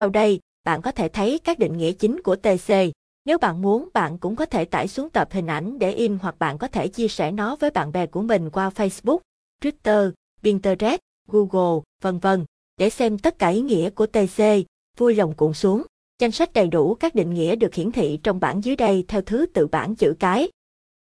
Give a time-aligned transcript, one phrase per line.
[0.00, 2.72] Sau đây, bạn có thể thấy các định nghĩa chính của TC.
[3.24, 6.38] Nếu bạn muốn, bạn cũng có thể tải xuống tập hình ảnh để in hoặc
[6.38, 9.18] bạn có thể chia sẻ nó với bạn bè của mình qua Facebook,
[9.62, 10.12] Twitter,
[10.42, 12.44] Pinterest, Google, vân vân.
[12.76, 14.42] Để xem tất cả ý nghĩa của TC,
[14.96, 15.82] vui lòng cuộn xuống.
[16.18, 19.22] Danh sách đầy đủ các định nghĩa được hiển thị trong bảng dưới đây theo
[19.22, 20.48] thứ tự bảng chữ cái.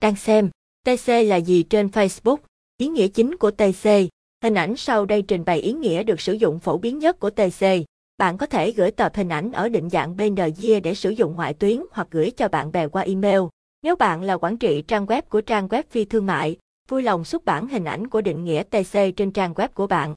[0.02, 0.50] Đang xem,
[0.84, 2.38] TC là gì trên Facebook?
[2.78, 3.90] Ý nghĩa chính của TC.
[4.44, 7.30] Hình ảnh sau đây trình bày ý nghĩa được sử dụng phổ biến nhất của
[7.30, 7.66] TC.
[8.18, 11.54] Bạn có thể gửi tập hình ảnh ở định dạng PNG để sử dụng ngoại
[11.54, 13.42] tuyến hoặc gửi cho bạn bè qua email.
[13.82, 16.58] Nếu bạn là quản trị trang web của trang web phi thương mại,
[16.90, 20.16] vui lòng xuất bản hình ảnh của định nghĩa TC trên trang web của bạn.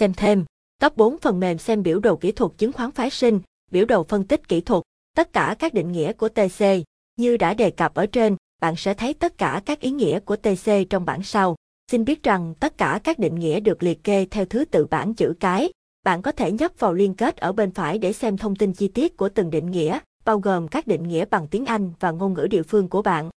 [0.00, 0.44] Xem thêm,
[0.80, 4.04] top 4 phần mềm xem biểu đồ kỹ thuật chứng khoán phái sinh, biểu đồ
[4.04, 4.82] phân tích kỹ thuật,
[5.16, 6.64] tất cả các định nghĩa của TC.
[7.16, 10.36] Như đã đề cập ở trên, bạn sẽ thấy tất cả các ý nghĩa của
[10.36, 11.56] TC trong bảng sau.
[11.90, 15.14] Xin biết rằng tất cả các định nghĩa được liệt kê theo thứ tự bảng
[15.14, 15.70] chữ cái.
[16.08, 18.88] Bạn có thể nhấp vào liên kết ở bên phải để xem thông tin chi
[18.88, 22.34] tiết của từng định nghĩa, bao gồm các định nghĩa bằng tiếng Anh và ngôn
[22.34, 23.30] ngữ địa phương của bạn.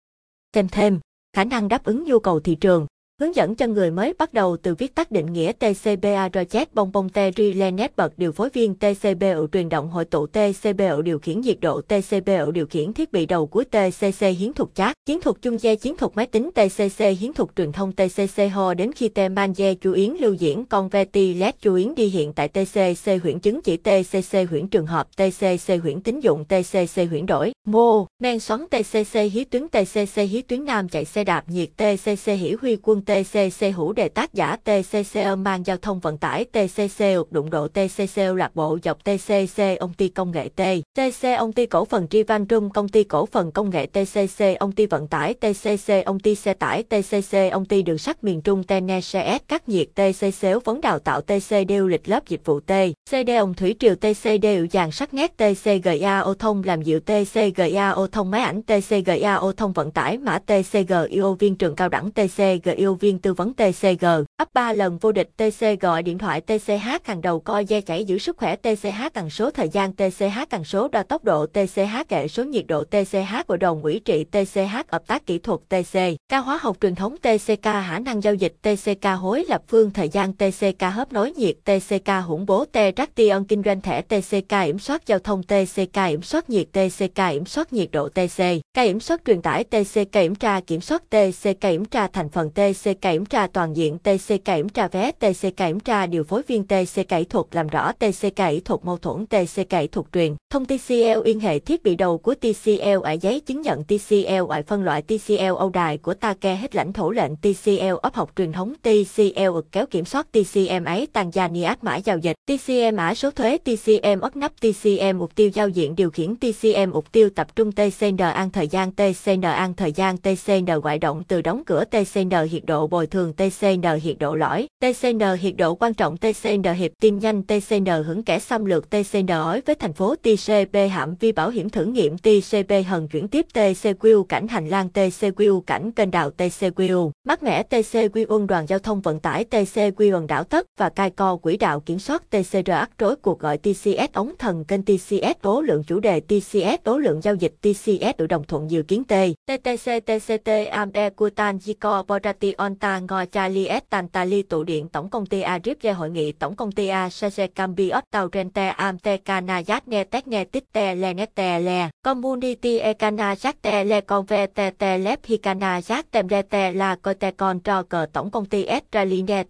[0.54, 1.00] Xem thêm,
[1.32, 2.86] khả năng đáp ứng nhu cầu thị trường,
[3.20, 6.92] hướng dẫn cho người mới bắt đầu từ viết tắt định nghĩa TCBA Project Bong
[6.92, 11.40] Bong Terry Lenet bật điều phối viên TCBO truyền động hội tụ TCBO điều khiển
[11.40, 15.36] nhiệt độ TCBO điều khiển thiết bị đầu cuối TCC hiến thuật chat, chiến thuật
[15.42, 19.08] chung dây chiến thuật máy tính TCC hiến thuật truyền thông TCC ho đến khi
[19.08, 23.22] T man chú yến lưu diễn con Converti LED chú yến đi hiện tại TCC
[23.22, 28.06] huyễn chứng chỉ TCC huyễn trường hợp TCC huyễn tín dụng TCC huyễn đổi mô
[28.22, 32.56] men xoắn TCC hí tuyến TCC hí tuyến nam chạy xe đạp nhiệt TCC hỉ
[32.60, 37.50] huy quân TCC hữu đề tác giả TCC mang giao thông vận tải TCC đụng
[37.50, 40.62] độ TCC lạc bộ dọc TCC ông ty công nghệ T.
[40.94, 44.72] TC ông ty cổ phần Trivan Trung công ty cổ phần công nghệ TCC ông
[44.72, 48.62] ty vận tải TCC ông ty xe tải TCC ông ty đường sắt miền Trung
[48.64, 52.72] TNCS các nhiệt TCC vấn đào tạo TC đeo lịch lớp dịch vụ T.
[53.10, 57.90] CD ông thủy triều TC đều dàn sắt nét TCGA ô thông làm dịu TCGA
[57.90, 62.10] ô thông máy ảnh TCGA ô thông vận tải mã TCGIO viên trường cao đẳng
[62.10, 64.06] TCGIO viên tư vấn TCG,
[64.40, 68.04] ấp 3 lần vô địch TC gọi điện thoại TCH hàng đầu coi dây chảy
[68.04, 72.08] giữ sức khỏe TCH cần số thời gian TCH cần số đo tốc độ TCH
[72.08, 75.98] kệ số nhiệt độ TCH hội đồng quỹ trị TCH hợp tác kỹ thuật TC,
[76.28, 80.08] ca hóa học truyền thống TCK khả năng giao dịch TCK hối lập phương thời
[80.08, 84.78] gian TCK hấp nối nhiệt TCK hủng bố T Traction kinh doanh thẻ TCK kiểm
[84.78, 88.42] soát giao thông TCK kiểm soát nhiệt TCK kiểm soát nhiệt độ TC,
[88.74, 92.50] ca kiểm soát truyền tải TCK kiểm tra kiểm soát TCK kiểm tra thành phần
[92.50, 93.98] TCK kiểm tra toàn diện
[94.30, 97.92] TC kiểm tra vé TC kiểm tra điều phối viên TC kỹ thuật làm rõ
[97.92, 101.96] TC kỹ thuật mâu thuẫn TC kỹ thuật truyền thông TCL yên hệ thiết bị
[101.96, 106.14] đầu của TCL ở giấy chứng nhận TCL ở phân loại TCL Âu đài của
[106.14, 110.84] Take hết lãnh thổ lệnh TCL ấp học truyền thống TCL kéo kiểm soát TCM
[110.84, 115.50] ấy Tanzania mã giao dịch TCM mã số thuế TCM ấp nắp TCM mục tiêu
[115.54, 119.74] giao diện điều khiển TCM mục tiêu tập trung TCN an thời gian TCN an
[119.74, 124.18] thời gian TCN ngoại động từ đóng cửa TCN hiện độ bồi thường TCN hiện
[124.20, 128.64] độ lõi, TCN hiệp độ quan trọng TCN hiệp tim nhanh TCN hưởng kẻ xâm
[128.64, 133.08] lược TCN ói với thành phố TCP hãm vi bảo hiểm thử nghiệm TCP hần
[133.08, 138.46] chuyển tiếp TCQ cảnh hành lang TCQ cảnh kênh đào TCQ, mắc mẻ TCQ quân
[138.46, 141.98] đoàn giao thông vận tải TCQ quần đảo tất và cai co quỹ đạo kiểm
[141.98, 146.20] soát TCR ắt rối cuộc gọi TCS ống thần kênh TCS tố lượng chủ đề
[146.20, 149.12] TCS tố lượng giao dịch TCS tự đồng thuận dự kiến T,
[149.46, 153.80] TTC TCT AME Kutan Jico Borati Onta Ngo Charlie
[154.12, 158.04] S tụ điện tổng công ty Arip hội nghị tổng công ty A Sase Cambiot
[158.10, 164.00] Tàu Rente Amte Kana Ne Tek Ne Titte Le Le Community Ekana Yat Te Le
[164.00, 168.44] Conve Te Te Lep Hikana Yat Temre Te La Cote Con Tro Cờ tổng công
[168.44, 168.96] ty S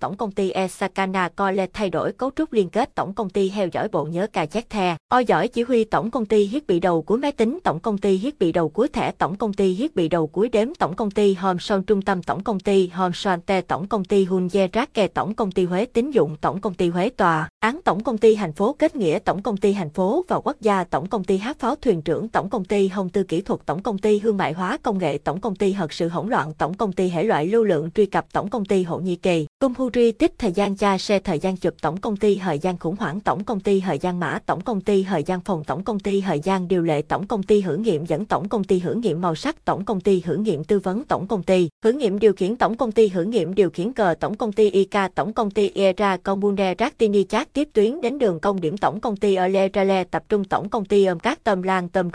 [0.01, 3.51] tổng công ty Esakana Coi Le thay đổi cấu trúc liên kết tổng công ty
[3.51, 6.67] theo dõi bộ nhớ cà chét the O giỏi chỉ huy tổng công ty thiết
[6.67, 9.53] bị đầu cuối máy tính tổng công ty thiết bị đầu cuối thẻ tổng công
[9.53, 12.61] ty thiết bị đầu cuối đếm tổng công ty Home Son trung tâm tổng công
[12.61, 16.11] ty Home Son Te tổng công ty Jun Rác kè tổng công ty Huế tín
[16.11, 19.43] dụng tổng công ty Huế tòa án tổng công ty thành phố kết nghĩa tổng
[19.43, 22.51] công ty thành phố và quốc gia tổng công ty hát pháo thuyền trưởng tổng
[22.51, 25.41] công ty hồng tư kỹ thuật tổng công ty hương mại hóa công nghệ tổng
[25.41, 28.33] công ty hợp sự hỗn loạn tổng công ty hệ loại lưu lượng truy cập
[28.33, 31.57] tổng công ty hộ nhi kỳ cung huri tích thời gian cha xe thời gian
[31.57, 34.61] chụp tổng công ty thời gian khủng hoảng tổng công ty thời gian mã tổng
[34.61, 37.61] công ty thời gian phòng tổng công ty thời gian điều lệ tổng công ty
[37.61, 40.65] hưởng nghiệm dẫn tổng công ty hưởng nghiệm màu sắc tổng công ty hưởng nghiệm
[40.65, 43.71] tư vấn tổng công ty hưởng nghiệm điều khiển tổng công ty hưởng nghiệm điều
[43.71, 47.69] khiển cờ tổng tổng công ty IK, tổng công ty ERA, Comune Rattini Chat tiếp
[47.73, 51.19] tuyến đến đường công điểm tổng công ty Elerale, tập trung tổng công ty ôm
[51.19, 52.11] các tôm lan tôm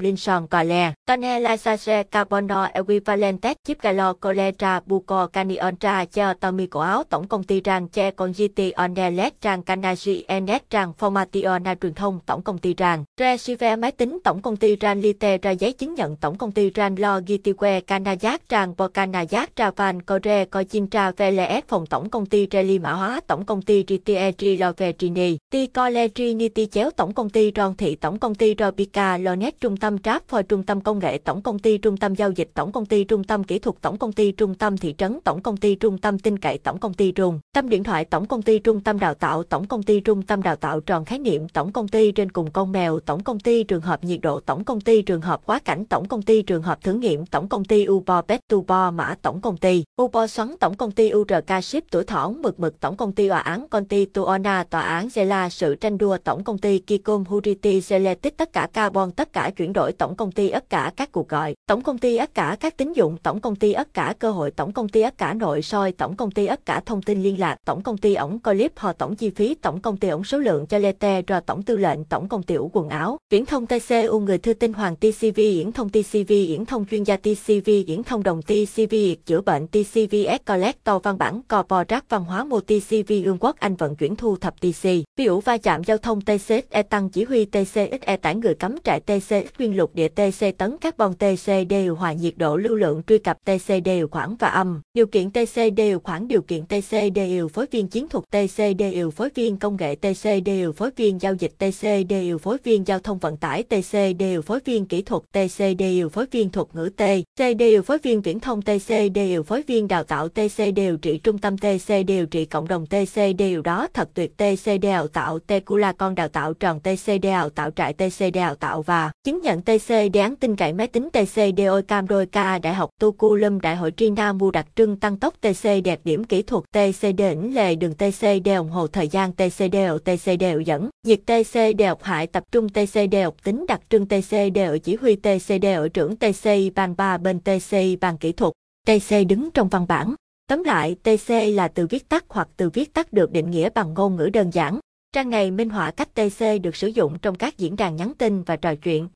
[0.00, 6.66] linh tôm cò lè Tone Lasase Carbono Equivalentes Chip Galo Coletra Buco Caniontra Cho Tommy
[6.66, 11.94] cổ áo tổng công ty Rang Che Congiti Onelet Rang Canagi Enet rang Formation truyền
[11.94, 15.72] thông tổng công ty Rang, Recife máy tính tổng công ty rang Lite ra giấy
[15.72, 21.68] chứng nhận tổng công ty Rang Lo Gitiwe Canajak Rang Bocanajak Travan Core Cochintra VLS
[21.68, 26.90] phòng tổng công ty Reli Mã hóa tổng công ty Ritieri Lovetrini, Ticole Trinity chéo
[26.90, 30.62] tổng công ty Ron Thị tổng công ty Robica Lonet trung tâm Trap Phoi trung
[30.62, 33.44] tâm công nghệ tổng công ty trung tâm giao dịch tổng công ty trung tâm
[33.44, 36.38] kỹ thuật tổng công ty trung tâm thị trấn tổng công ty trung tâm tin
[36.38, 39.42] cậy tổng công ty trung tâm điện thoại tổng công ty trung tâm đào tạo
[39.42, 42.50] tổng công ty trung tâm đào tạo tròn khái niệm tổng công ty trên cùng
[42.50, 45.58] con mèo tổng công ty trường hợp nhiệt độ tổng công ty trường hợp quá
[45.58, 49.40] cảnh tổng công ty trường hợp thử nghiệm tổng công ty Ubo Petubo mã tổng
[49.40, 53.12] công ty Ubo xoắn tổng công ty RK ship tuổi thọ mực mực tổng công
[53.12, 56.78] ty tòa án công ty Tuona, tòa án Zela, sự tranh đua tổng công ty
[56.78, 60.92] Kikom Huriti Zeletic tất cả carbon, tất cả chuyển đổi tổng công ty, tất cả
[60.96, 61.54] các cuộc gọi.
[61.66, 64.50] Tổng công ty, tất cả các tín dụng, tổng công ty, tất cả cơ hội,
[64.50, 67.40] tổng công ty, tất cả nội soi, tổng công ty, tất cả thông tin liên
[67.40, 70.38] lạc, tổng công ty ổng clip họ tổng chi phí, tổng công ty ổng số
[70.38, 73.18] lượng cho lete rồi tổng tư lệnh, tổng công ty ủ quần áo.
[73.30, 77.16] Viễn thông TCU người thư tin hoàng TCV viễn thông TCV viễn thông chuyên gia
[77.16, 78.94] TCV viễn thông đồng TCV
[79.26, 83.96] chữa bệnh TCVS Collector, văn bản Corporat văn hóa mô TCV Ương quốc Anh vận
[83.96, 84.82] chuyển thu thập TC
[85.16, 89.00] ví dụ va chạm giao thông TCXE tăng chỉ huy TCXE tải người cắm trại
[89.00, 93.18] TCX nguyên lục địa TC tấn carbon TC đều hòa nhiệt độ lưu lượng truy
[93.18, 97.48] cập TC đều khoảng và âm điều kiện TC đều khoảng điều kiện TC đều
[97.48, 101.34] phối viên chiến thuật TC đều phối viên công nghệ TC đều phối viên giao
[101.34, 105.22] dịch TC đều phối viên giao thông vận tải TC đều phối viên kỹ thuật
[105.32, 107.02] TC đều phối viên thuật ngữ T
[107.36, 111.18] C đều phối viên viễn thông TC đều phối viên đào tạo TC điều trị
[111.18, 115.38] trung tâm TC điều trị cộng đồng TC điều đó thật tuyệt TC đào tạo
[115.38, 119.60] Tecula con đào tạo tròn TC đào tạo trại TC đào tạo và chứng nhận
[119.62, 123.76] TC đáng tin cậy máy tính TC DOI Cam đôi ca Đại học Tukulum Đại
[123.76, 127.74] hội Trina mua đặc trưng tăng tốc TC đẹp điểm kỹ thuật TC đỉnh lề
[127.74, 128.26] đường TC
[128.58, 132.68] ủng hồ thời gian TC đều TC đều dẫn nhiệt TC đều hại tập trung
[132.68, 137.18] TC đều tính đặc trưng TC đều chỉ huy TC đều trưởng TC ban ba
[137.18, 138.52] bên TC ban kỹ thuật
[138.86, 140.14] TC đứng trong văn bản
[140.52, 143.94] Tóm lại, TC là từ viết tắt hoặc từ viết tắt được định nghĩa bằng
[143.94, 144.78] ngôn ngữ đơn giản.
[145.12, 148.42] Trang này minh họa cách TC được sử dụng trong các diễn đàn nhắn tin
[148.42, 149.08] và trò chuyện.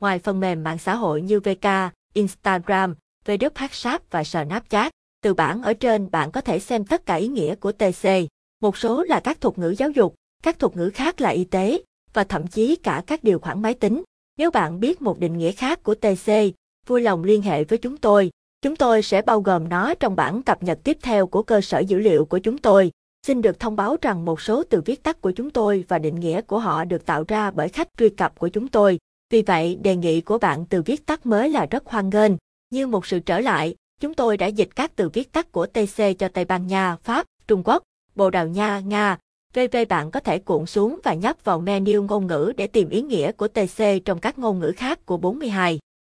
[0.00, 1.66] Ngoài phần mềm mạng xã hội như VK,
[2.14, 2.94] Instagram,
[3.26, 4.92] WhatsApp và Snapchat,
[5.22, 8.08] từ bảng ở trên bạn có thể xem tất cả ý nghĩa của TC.
[8.62, 11.82] Một số là các thuật ngữ giáo dục, các thuật ngữ khác là y tế,
[12.12, 14.02] và thậm chí cả các điều khoản máy tính.
[14.38, 16.30] Nếu bạn biết một định nghĩa khác của TC,
[16.86, 18.30] vui lòng liên hệ với chúng tôi.
[18.64, 21.78] Chúng tôi sẽ bao gồm nó trong bản cập nhật tiếp theo của cơ sở
[21.78, 22.90] dữ liệu của chúng tôi.
[23.26, 26.20] Xin được thông báo rằng một số từ viết tắt của chúng tôi và định
[26.20, 28.98] nghĩa của họ được tạo ra bởi khách truy cập của chúng tôi.
[29.30, 32.32] Vì vậy, đề nghị của bạn từ viết tắt mới là rất hoan nghênh.
[32.70, 36.02] Như một sự trở lại, chúng tôi đã dịch các từ viết tắt của TC
[36.18, 37.82] cho Tây Ban Nha, Pháp, Trung Quốc,
[38.14, 39.18] Bồ Đào Nha, Nga.
[39.54, 43.02] VV bạn có thể cuộn xuống và nhấp vào menu ngôn ngữ để tìm ý
[43.02, 45.78] nghĩa của TC trong các ngôn ngữ khác của 42.